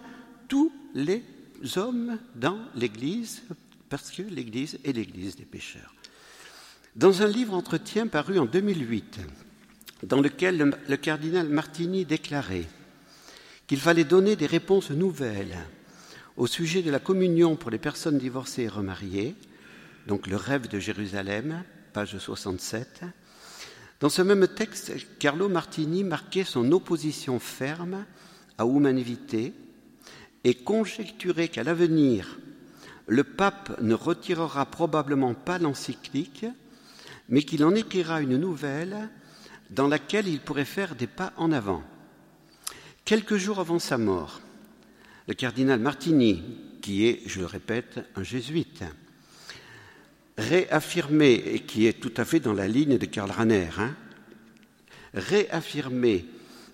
tous 0.48 0.72
les 0.94 1.24
hommes 1.78 2.18
dans 2.36 2.60
l'Église 2.76 3.44
parce 3.88 4.12
que 4.12 4.22
l'Église 4.22 4.78
est 4.84 4.92
l'Église 4.92 5.36
des 5.36 5.46
pécheurs. 5.46 5.94
Dans 6.96 7.22
un 7.22 7.28
livre 7.28 7.54
entretien 7.54 8.08
paru 8.08 8.40
en 8.40 8.46
2008, 8.46 9.20
dans 10.04 10.22
lequel 10.22 10.74
le, 10.88 10.98
cardinal 10.98 11.48
Martini 11.48 12.04
déclarait 12.04 12.66
qu'il 13.68 13.80
fallait 13.80 14.04
donner 14.04 14.36
des 14.36 14.48
réponses 14.48 14.90
nouvelles 14.90 15.58
au 16.36 16.48
sujet 16.48 16.82
de 16.82 16.90
la 16.90 17.00
communion 17.00 17.56
pour 17.56 17.70
les 17.70 17.78
personnes 17.78 18.18
divorcées 18.18 18.64
et 18.64 18.68
remariées, 18.68 19.36
donc 20.08 20.26
le 20.26 20.36
rêve 20.36 20.68
de 20.68 20.80
Jérusalem, 20.80 21.64
page 21.94 22.18
67, 22.18 23.02
dans 24.00 24.10
ce 24.10 24.24
même 24.24 24.48
texte, 24.48 24.94
Carlo 25.20 25.48
Martini 25.48 26.04
marquait 26.04 26.44
son 26.44 26.72
opposition 26.72 27.38
ferme 27.40 28.06
à 28.58 28.66
humanité 28.66 29.54
et 30.44 30.56
conjecturait 30.56 31.50
qu'à 31.50 31.64
l'avenir, 31.64 32.40
le 33.06 33.24
pape 33.24 33.80
ne 33.82 33.94
retirera 33.94 34.66
probablement 34.66 35.36
pas 35.36 35.60
l'encyclique, 35.60 36.46
mais 37.30 37.44
qu'il 37.44 37.64
en 37.64 37.76
écrira 37.76 38.22
une 38.22 38.38
nouvelle 38.38 39.10
dans 39.70 39.88
laquelle 39.88 40.28
il 40.28 40.40
pourrait 40.40 40.66
faire 40.66 40.96
des 40.96 41.08
pas 41.08 41.32
en 41.38 41.52
avant. 41.52 41.84
Quelques 43.06 43.38
jours 43.38 43.60
avant 43.60 43.80
sa 43.80 43.98
mort, 43.98 44.42
le 45.28 45.34
cardinal 45.36 45.80
Martini, 45.80 46.44
qui 46.82 47.06
est, 47.06 47.22
je 47.28 47.40
le 47.40 47.46
répète, 47.46 48.00
un 48.16 48.24
jésuite, 48.24 48.84
réaffirmer, 50.38 51.34
et 51.34 51.60
qui 51.60 51.86
est 51.86 52.00
tout 52.00 52.14
à 52.18 52.26
fait 52.26 52.40
dans 52.40 52.54
la 52.54 52.68
ligne 52.68 52.98
de 52.98 53.06
Karl 53.06 53.30
Rahner, 53.30 53.70
hein, 53.78 53.96
réaffirmer 55.14 56.26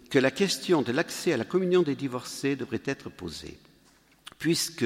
que 0.09 0.19
la 0.19 0.31
question 0.31 0.81
de 0.81 0.91
l'accès 0.91 1.33
à 1.33 1.37
la 1.37 1.45
communion 1.45 1.81
des 1.81 1.95
divorcés 1.95 2.55
devrait 2.55 2.83
être 2.85 3.09
posée, 3.09 3.57
puisque 4.39 4.85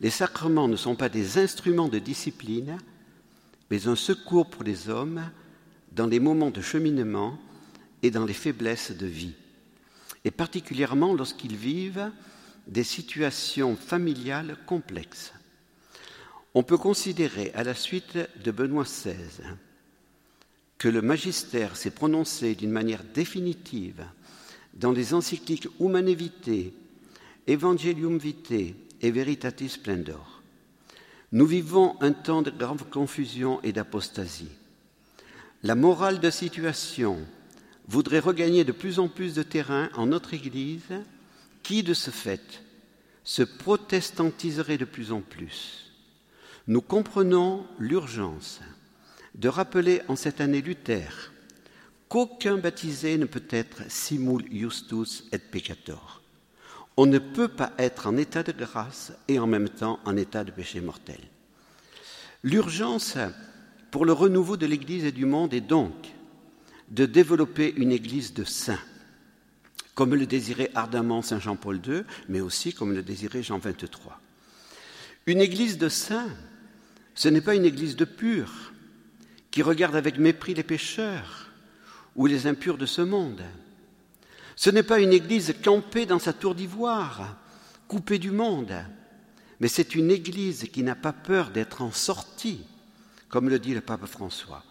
les 0.00 0.10
sacrements 0.10 0.68
ne 0.68 0.76
sont 0.76 0.94
pas 0.94 1.08
des 1.08 1.38
instruments 1.38 1.88
de 1.88 1.98
discipline, 1.98 2.78
mais 3.72 3.88
un 3.88 3.96
secours 3.96 4.50
pour 4.50 4.64
les 4.64 4.90
hommes 4.90 5.30
dans 5.92 6.06
les 6.06 6.20
moments 6.20 6.50
de 6.50 6.60
cheminement 6.60 7.38
et 8.02 8.10
dans 8.10 8.26
les 8.26 8.34
faiblesses 8.34 8.90
de 8.92 9.06
vie, 9.06 9.32
et 10.26 10.30
particulièrement 10.30 11.14
lorsqu'ils 11.14 11.56
vivent 11.56 12.10
des 12.66 12.84
situations 12.84 13.74
familiales 13.74 14.58
complexes. 14.66 15.32
On 16.52 16.62
peut 16.62 16.76
considérer, 16.76 17.50
à 17.54 17.64
la 17.64 17.72
suite 17.72 18.18
de 18.44 18.50
Benoît 18.50 18.84
XVI, 18.84 19.40
que 20.76 20.88
le 20.88 21.00
magistère 21.00 21.74
s'est 21.74 21.92
prononcé 21.92 22.54
d'une 22.54 22.72
manière 22.72 23.04
définitive 23.14 24.04
dans 24.74 24.92
les 24.92 25.14
encycliques 25.14 25.68
Humane 25.80 26.12
Vitae, 26.12 26.74
Evangelium 27.48 28.18
Vitae 28.18 28.74
et 29.00 29.10
Veritatis 29.10 29.70
Splendor. 29.70 30.31
Nous 31.32 31.46
vivons 31.46 31.96
un 32.02 32.12
temps 32.12 32.42
de 32.42 32.50
grave 32.50 32.84
confusion 32.90 33.58
et 33.62 33.72
d'apostasie. 33.72 34.50
La 35.62 35.74
morale 35.74 36.20
de 36.20 36.30
situation 36.30 37.18
voudrait 37.88 38.18
regagner 38.18 38.64
de 38.64 38.72
plus 38.72 38.98
en 38.98 39.08
plus 39.08 39.34
de 39.34 39.42
terrain 39.42 39.88
en 39.94 40.06
notre 40.06 40.34
Église, 40.34 40.92
qui, 41.62 41.82
de 41.82 41.94
ce 41.94 42.10
fait, 42.10 42.62
se 43.24 43.42
protestantiserait 43.42 44.78
de 44.78 44.84
plus 44.84 45.12
en 45.12 45.20
plus. 45.20 45.92
Nous 46.66 46.82
comprenons 46.82 47.66
l'urgence 47.78 48.60
de 49.34 49.48
rappeler 49.48 50.02
en 50.08 50.16
cette 50.16 50.40
année 50.40 50.60
Luther 50.60 51.32
qu'aucun 52.08 52.58
baptisé 52.58 53.16
ne 53.16 53.24
peut 53.24 53.46
être 53.48 53.90
simul 53.90 54.46
justus 54.52 55.24
et 55.32 55.38
peccator. 55.38 56.21
On 56.96 57.06
ne 57.06 57.18
peut 57.18 57.48
pas 57.48 57.72
être 57.78 58.06
en 58.06 58.16
état 58.16 58.42
de 58.42 58.52
grâce 58.52 59.12
et 59.28 59.38
en 59.38 59.46
même 59.46 59.68
temps 59.68 59.98
en 60.04 60.16
état 60.16 60.44
de 60.44 60.50
péché 60.50 60.80
mortel. 60.80 61.20
L'urgence 62.42 63.16
pour 63.90 64.04
le 64.04 64.12
renouveau 64.12 64.56
de 64.56 64.66
l'Église 64.66 65.04
et 65.04 65.12
du 65.12 65.26
monde 65.26 65.54
est 65.54 65.60
donc 65.60 65.94
de 66.90 67.06
développer 67.06 67.72
une 67.76 67.92
Église 67.92 68.34
de 68.34 68.44
saints, 68.44 68.78
comme 69.94 70.14
le 70.14 70.26
désirait 70.26 70.70
ardemment 70.74 71.22
Saint 71.22 71.40
Jean-Paul 71.40 71.80
II, 71.86 72.02
mais 72.28 72.40
aussi 72.40 72.74
comme 72.74 72.92
le 72.92 73.02
désirait 73.02 73.42
Jean 73.42 73.58
XXIII. 73.58 74.12
Une 75.26 75.40
Église 75.40 75.78
de 75.78 75.88
saints, 75.88 76.30
ce 77.14 77.28
n'est 77.28 77.40
pas 77.40 77.54
une 77.54 77.64
Église 77.64 77.96
de 77.96 78.04
purs 78.04 78.72
qui 79.50 79.62
regarde 79.62 79.96
avec 79.96 80.18
mépris 80.18 80.54
les 80.54 80.62
pécheurs 80.62 81.50
ou 82.16 82.26
les 82.26 82.46
impurs 82.46 82.78
de 82.78 82.86
ce 82.86 83.02
monde. 83.02 83.42
Ce 84.62 84.70
n'est 84.70 84.84
pas 84.84 85.00
une 85.00 85.12
Église 85.12 85.56
campée 85.64 86.06
dans 86.06 86.20
sa 86.20 86.32
tour 86.32 86.54
d'ivoire, 86.54 87.34
coupée 87.88 88.20
du 88.20 88.30
monde, 88.30 88.72
mais 89.58 89.66
c'est 89.66 89.96
une 89.96 90.08
Église 90.08 90.68
qui 90.72 90.84
n'a 90.84 90.94
pas 90.94 91.12
peur 91.12 91.50
d'être 91.50 91.82
en 91.82 91.90
sortie, 91.90 92.60
comme 93.28 93.48
le 93.48 93.58
dit 93.58 93.74
le 93.74 93.80
pape 93.80 94.06
François. 94.06 94.62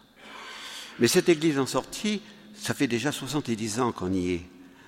Mais 0.99 1.09
cette 1.09 1.27
Église 1.27 1.59
en 1.59 1.65
sortie, 1.65 2.21
ça 2.55 2.73
fait 2.73 2.87
déjà 2.87 3.11
70 3.11 3.81
ans 3.81 3.91
qu'on 3.91 4.13
y 4.13 4.31
est. 4.31 4.45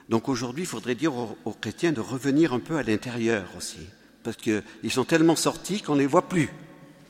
Donc 0.07 0.29
aujourd'hui, 0.29 0.63
il 0.63 0.67
faudrait 0.67 0.95
dire 0.95 1.13
aux, 1.13 1.57
chrétiens 1.59 1.91
de 1.91 1.99
revenir 1.99 2.53
un 2.53 2.61
peu 2.61 2.77
à 2.77 2.83
l'intérieur 2.83 3.49
aussi, 3.57 3.85
parce 4.23 4.37
qu'ils 4.37 4.63
sont 4.89 5.03
tellement 5.03 5.35
sortis 5.35 5.81
qu'on 5.81 5.95
ne 5.95 5.99
les 5.99 6.07
voit 6.07 6.29
plus. 6.29 6.49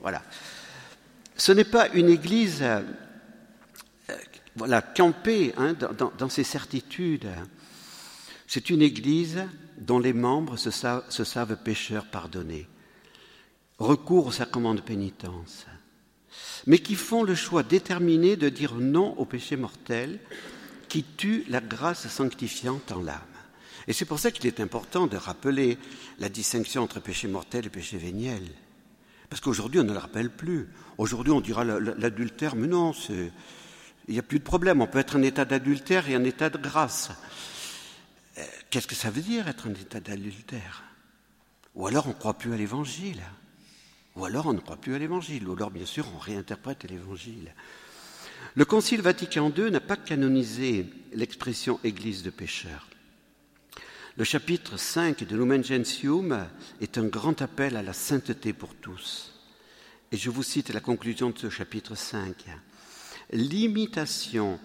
Voilà. 0.01 0.23
Ce 1.37 1.51
n'est 1.51 1.63
pas 1.63 1.89
une 1.89 2.09
Église 2.09 2.63
euh, 2.63 2.81
campée 4.95 5.53
hein, 5.57 5.75
dans, 6.17 6.29
ses 6.29 6.43
certitudes. 6.43 7.27
C'est 8.47 8.69
une 8.69 8.81
Église 8.81 9.43
dont 9.77 9.99
les 9.99 10.13
membres 10.13 10.57
se 10.57 10.69
savent, 10.71 11.57
pécheurs 11.63 12.05
pardonnés, 12.05 12.67
recours 13.79 14.27
au 14.27 14.31
sacrement 14.31 14.75
de 14.75 14.81
pénitence, 14.81 15.65
mais 16.67 16.79
qui 16.79 16.95
font 16.95 17.23
le 17.23 17.35
choix 17.35 17.63
déterminé 17.63 18.35
de 18.35 18.49
dire 18.49 18.75
non 18.75 19.17
au 19.17 19.25
péché 19.25 19.55
mortel 19.55 20.19
qui 20.87 21.03
tue 21.03 21.45
la 21.49 21.59
grâce 21.59 22.07
sanctifiante 22.07 22.91
en 22.91 23.01
l'âme. 23.01 23.19
Et 23.87 23.93
c'est 23.93 24.05
pour 24.05 24.19
ça 24.19 24.31
qu'il 24.31 24.47
est 24.47 24.59
important 24.59 25.07
de 25.07 25.17
rappeler 25.17 25.77
la 26.19 26.29
distinction 26.29 26.83
entre 26.83 26.99
péché 26.99 27.27
mortel 27.27 27.65
et 27.65 27.69
péché 27.69 27.97
véniel. 27.97 28.43
Parce 29.29 29.41
qu'aujourd'hui, 29.41 29.79
on 29.79 29.83
ne 29.83 29.91
le 29.91 29.97
rappelle 29.97 30.29
plus. 30.29 30.69
Aujourd'hui, 30.97 31.33
on 31.33 31.41
dira 31.41 31.63
l'adultère, 31.65 32.55
mais 32.55 32.67
non, 32.67 32.93
il 33.09 34.13
n'y 34.13 34.19
a 34.19 34.23
plus 34.23 34.39
de 34.39 34.43
problème. 34.43 34.81
On 34.81 34.87
peut 34.87 34.99
être 34.99 35.17
en 35.17 35.23
état 35.23 35.43
d'adultère 35.43 36.07
et 36.07 36.15
en 36.15 36.23
état 36.23 36.49
de 36.49 36.57
grâce. 36.57 37.09
Euh, 38.37 38.45
qu'est-ce 38.69 38.87
que 38.87 38.95
ça 38.95 39.11
veut 39.11 39.21
dire 39.21 39.47
être 39.47 39.67
en 39.67 39.73
état 39.73 39.99
d'adultère? 39.99 40.83
Ou 41.75 41.87
alors 41.87 42.07
on 42.07 42.09
ne 42.09 42.13
croit 42.13 42.37
plus 42.37 42.53
à 42.53 42.57
l'évangile. 42.57 43.21
Ou 44.15 44.25
alors 44.25 44.47
on 44.47 44.53
ne 44.53 44.59
croit 44.59 44.77
plus 44.77 44.95
à 44.95 44.99
l'évangile. 44.99 45.47
Ou 45.47 45.53
alors, 45.53 45.71
bien 45.71 45.85
sûr, 45.85 46.05
on 46.15 46.19
réinterprète 46.19 46.83
l'évangile. 46.83 47.53
Le 48.55 48.65
Concile 48.65 49.01
Vatican 49.01 49.51
II 49.55 49.71
n'a 49.71 49.79
pas 49.79 49.95
canonisé 49.95 50.87
l'expression 51.13 51.79
Église 51.83 52.23
de 52.23 52.29
pécheurs. 52.29 52.87
Le 54.15 54.23
chapitre 54.23 54.77
5 54.77 55.23
de 55.23 55.35
Lumen 55.35 55.63
Gentium 55.63 56.47
est 56.81 56.99
un 56.99 57.05
grand 57.05 57.41
appel 57.41 57.75
à 57.75 57.81
la 57.81 57.93
sainteté 57.93 58.53
pour 58.53 58.75
tous. 58.75 59.33
Et 60.11 60.17
je 60.17 60.29
vous 60.29 60.43
cite 60.43 60.69
la 60.69 60.81
conclusion 60.81 61.31
de 61.31 61.39
ce 61.39 61.49
chapitre 61.49 61.95
5. 61.95 62.45
L'imitation 63.31 64.59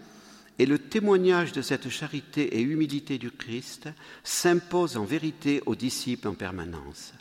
et 0.59 0.67
le 0.67 0.79
témoignage 0.79 1.53
de 1.53 1.63
cette 1.63 1.89
charité 1.89 2.59
et 2.59 2.63
humilité 2.63 3.19
du 3.19 3.31
Christ 3.31 3.89
s'imposent 4.25 4.97
en 4.97 5.05
vérité 5.05 5.63
aux 5.67 5.77
disciples 5.77 6.29
en 6.29 6.35
permanence. 6.35 7.13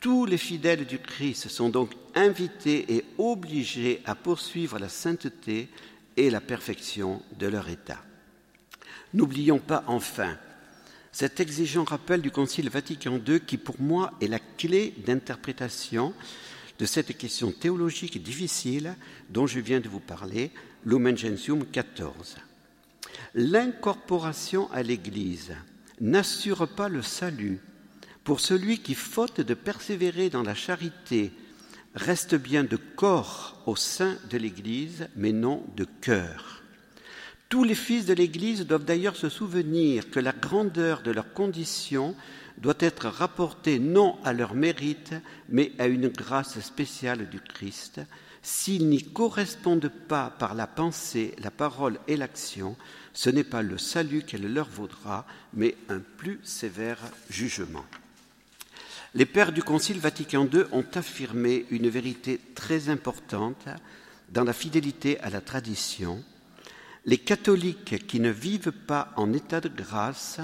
Tous 0.00 0.26
les 0.26 0.38
fidèles 0.38 0.84
du 0.84 0.98
Christ 0.98 1.48
sont 1.48 1.68
donc 1.68 1.92
invités 2.16 2.92
et 2.92 3.04
obligés 3.18 4.02
à 4.04 4.16
poursuivre 4.16 4.78
la 4.78 4.88
sainteté 4.88 5.68
et 6.16 6.28
la 6.28 6.40
perfection 6.40 7.22
de 7.38 7.46
leur 7.46 7.68
état. 7.68 8.02
N'oublions 9.14 9.60
pas 9.60 9.84
enfin 9.86 10.36
cet 11.12 11.40
exigeant 11.40 11.84
rappel 11.84 12.22
du 12.22 12.30
Concile 12.30 12.70
Vatican 12.70 13.20
II 13.26 13.40
qui 13.40 13.58
pour 13.58 13.80
moi 13.80 14.12
est 14.20 14.28
la 14.28 14.38
clé 14.38 14.94
d'interprétation 15.06 16.14
de 16.78 16.86
cette 16.86 17.16
question 17.16 17.52
théologique 17.52 18.22
difficile 18.22 18.96
dont 19.28 19.46
je 19.46 19.60
viens 19.60 19.78
de 19.78 19.88
vous 19.88 20.00
parler, 20.00 20.50
Lumen 20.84 21.16
Gentium 21.16 21.66
14. 21.66 22.38
L'incorporation 23.34 24.70
à 24.72 24.82
l'Église 24.82 25.54
n'assure 26.00 26.68
pas 26.68 26.88
le 26.88 27.02
salut 27.02 27.60
pour 28.24 28.40
celui 28.40 28.78
qui, 28.78 28.94
faute 28.94 29.40
de 29.40 29.54
persévérer 29.54 30.30
dans 30.30 30.42
la 30.42 30.54
charité, 30.54 31.32
reste 31.94 32.34
bien 32.34 32.64
de 32.64 32.76
corps 32.76 33.62
au 33.66 33.76
sein 33.76 34.16
de 34.30 34.38
l'Église, 34.38 35.08
mais 35.16 35.32
non 35.32 35.64
de 35.76 35.86
cœur. 36.00 36.62
Tous 37.48 37.64
les 37.64 37.74
fils 37.74 38.06
de 38.06 38.14
l'Église 38.14 38.66
doivent 38.66 38.84
d'ailleurs 38.84 39.16
se 39.16 39.28
souvenir 39.28 40.10
que 40.10 40.20
la 40.20 40.32
grandeur 40.32 41.02
de 41.02 41.10
leur 41.10 41.32
condition 41.34 42.14
doit 42.58 42.78
être 42.78 43.08
rapportée 43.08 43.78
non 43.78 44.16
à 44.24 44.32
leur 44.32 44.54
mérite, 44.54 45.14
mais 45.48 45.72
à 45.78 45.86
une 45.86 46.08
grâce 46.08 46.60
spéciale 46.60 47.28
du 47.28 47.40
Christ. 47.40 48.00
S'ils 48.42 48.88
n'y 48.88 49.02
correspondent 49.02 49.90
pas 50.08 50.30
par 50.38 50.54
la 50.54 50.66
pensée, 50.66 51.34
la 51.38 51.50
parole 51.50 51.98
et 52.08 52.16
l'action, 52.16 52.76
ce 53.12 53.30
n'est 53.30 53.44
pas 53.44 53.62
le 53.62 53.78
salut 53.78 54.22
qu'elle 54.22 54.52
leur 54.52 54.68
vaudra, 54.68 55.26
mais 55.54 55.76
un 55.88 56.00
plus 56.00 56.40
sévère 56.42 56.98
jugement. 57.30 57.84
Les 59.14 59.26
pères 59.26 59.52
du 59.52 59.62
Concile 59.62 60.00
Vatican 60.00 60.48
II 60.52 60.64
ont 60.72 60.86
affirmé 60.94 61.66
une 61.70 61.88
vérité 61.88 62.40
très 62.54 62.88
importante 62.88 63.66
dans 64.30 64.44
la 64.44 64.52
fidélité 64.52 65.20
à 65.20 65.30
la 65.30 65.40
tradition 65.40 66.24
les 67.04 67.18
catholiques 67.18 68.06
qui 68.06 68.20
ne 68.20 68.30
vivent 68.30 68.72
pas 68.72 69.12
en 69.16 69.32
état 69.32 69.60
de 69.60 69.68
grâce 69.68 70.40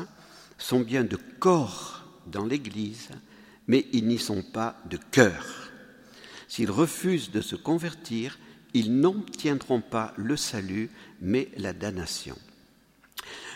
sont 0.58 0.80
bien 0.80 1.04
de 1.04 1.16
corps 1.38 2.04
dans 2.26 2.44
l'Église, 2.44 3.11
mais 3.68 3.87
ils 3.92 4.06
n'y 4.06 4.18
sont 4.18 4.42
pas 4.42 4.76
de 4.90 4.98
cœur. 5.11 5.67
S'ils 6.48 6.70
refusent 6.70 7.30
de 7.30 7.40
se 7.40 7.56
convertir, 7.56 8.38
ils 8.74 8.98
n'obtiendront 8.98 9.80
pas 9.80 10.14
le 10.16 10.37
salut, 10.37 10.90
mais 11.20 11.48
la 11.56 11.72
damnation. 11.72 12.37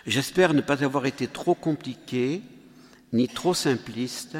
J'espère 0.07 0.55
ne 0.55 0.61
pas 0.61 0.85
avoir 0.85 1.07
été 1.07 1.27
trop 1.27 1.55
compliqué 1.55 2.43
ni 3.13 3.29
trop 3.29 3.55
simpliste. 3.55 4.39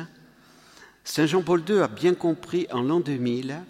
Saint 1.05 1.27
Jean-Paul 1.27 1.63
II 1.69 1.81
a 1.81 1.89
bien 1.89 2.15
compris 2.15 2.67
en 2.71 2.83
l'an 2.83 3.01
2000 3.01 3.61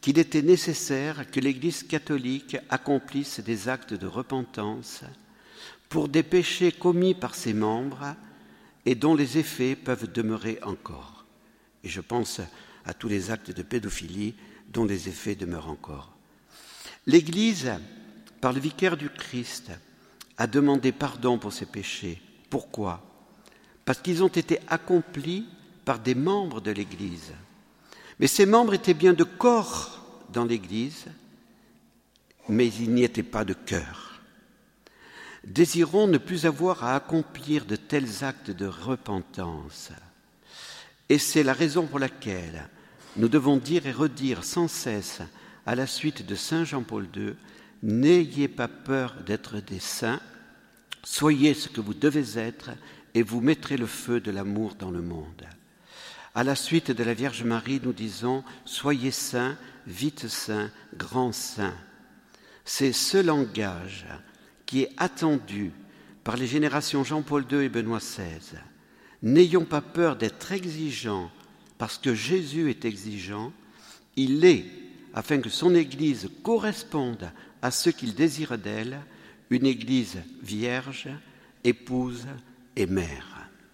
qu'il 0.00 0.18
était 0.18 0.42
nécessaire 0.42 1.30
que 1.30 1.40
l'Église 1.40 1.82
catholique 1.82 2.56
accomplisse 2.70 3.40
des 3.40 3.68
actes 3.68 3.94
de 3.94 4.06
repentance 4.06 5.02
pour 5.88 6.08
des 6.08 6.22
péchés 6.22 6.72
commis 6.72 7.14
par 7.14 7.34
ses 7.34 7.52
membres 7.52 8.14
et 8.86 8.94
dont 8.94 9.14
les 9.14 9.36
effets 9.36 9.76
peuvent 9.76 10.10
demeurer 10.10 10.58
encore. 10.62 11.26
Et 11.84 11.88
je 11.88 12.00
pense 12.00 12.40
à 12.84 12.94
tous 12.94 13.08
les 13.08 13.30
actes 13.30 13.50
de 13.50 13.62
pédophilie 13.62 14.34
dont 14.68 14.84
les 14.84 15.08
effets 15.08 15.34
demeurent 15.34 15.70
encore. 15.70 16.12
L'Église, 17.06 17.72
par 18.40 18.52
le 18.52 18.60
vicaire 18.60 18.96
du 18.96 19.08
Christ, 19.08 19.70
a 20.36 20.46
demandé 20.46 20.92
pardon 20.92 21.38
pour 21.38 21.52
ses 21.52 21.66
péchés. 21.66 22.20
Pourquoi? 22.48 23.02
Parce 23.84 24.00
qu'ils 24.00 24.22
ont 24.22 24.28
été 24.28 24.58
accomplis 24.68 25.46
par 25.84 25.98
des 25.98 26.14
membres 26.14 26.60
de 26.60 26.70
l'Église. 26.70 27.32
Mais 28.18 28.26
ces 28.26 28.46
membres 28.46 28.74
étaient 28.74 28.94
bien 28.94 29.12
de 29.12 29.24
corps 29.24 30.24
dans 30.32 30.44
l'Église, 30.44 31.06
mais 32.48 32.68
ils 32.68 32.92
n'y 32.92 33.02
étaient 33.02 33.22
pas 33.22 33.44
de 33.44 33.54
cœur. 33.54 34.20
Désirons 35.44 36.06
ne 36.06 36.18
plus 36.18 36.44
avoir 36.44 36.84
à 36.84 36.94
accomplir 36.94 37.64
de 37.64 37.76
tels 37.76 38.24
actes 38.24 38.50
de 38.50 38.66
repentance. 38.66 39.90
Et 41.10 41.18
c'est 41.18 41.42
la 41.42 41.52
raison 41.52 41.86
pour 41.86 41.98
laquelle 41.98 42.68
nous 43.16 43.28
devons 43.28 43.56
dire 43.56 43.84
et 43.86 43.92
redire 43.92 44.44
sans 44.44 44.68
cesse, 44.68 45.20
à 45.66 45.74
la 45.74 45.88
suite 45.88 46.24
de 46.24 46.36
Saint 46.36 46.64
Jean-Paul 46.64 47.08
II, 47.14 47.34
N'ayez 47.82 48.46
pas 48.46 48.68
peur 48.68 49.16
d'être 49.26 49.58
des 49.58 49.80
saints, 49.80 50.20
soyez 51.02 51.54
ce 51.54 51.68
que 51.68 51.80
vous 51.80 51.94
devez 51.94 52.38
être, 52.38 52.70
et 53.14 53.22
vous 53.22 53.40
mettrez 53.40 53.76
le 53.76 53.86
feu 53.86 54.20
de 54.20 54.30
l'amour 54.30 54.76
dans 54.76 54.90
le 54.90 55.02
monde. 55.02 55.48
À 56.34 56.44
la 56.44 56.54
suite 56.54 56.92
de 56.92 57.02
la 57.02 57.14
Vierge 57.14 57.42
Marie, 57.42 57.80
nous 57.82 57.92
disons 57.92 58.44
Soyez 58.64 59.10
saints, 59.10 59.56
vite 59.88 60.28
saints, 60.28 60.70
grands 60.96 61.32
saints. 61.32 61.76
C'est 62.64 62.92
ce 62.92 63.18
langage 63.18 64.06
qui 64.64 64.82
est 64.82 64.92
attendu 64.96 65.72
par 66.22 66.36
les 66.36 66.46
générations 66.46 67.02
Jean-Paul 67.02 67.46
II 67.50 67.64
et 67.64 67.68
Benoît 67.68 67.98
XVI. 67.98 68.60
N'ayons 69.22 69.64
pas 69.64 69.80
peur 69.80 70.16
d'être 70.16 70.52
exigeants, 70.52 71.30
parce 71.78 71.98
que 71.98 72.14
Jésus 72.14 72.70
est 72.70 72.84
exigeant, 72.84 73.52
il 74.16 74.44
est, 74.44 74.64
afin 75.14 75.40
que 75.40 75.50
son 75.50 75.74
Église 75.74 76.30
corresponde 76.42 77.30
à 77.62 77.70
ce 77.70 77.90
qu'il 77.90 78.14
désire 78.14 78.56
d'elle, 78.58 79.00
une 79.50 79.66
Église 79.66 80.18
vierge, 80.42 81.08
épouse 81.64 82.26
et 82.76 82.86
mère. 82.86 83.29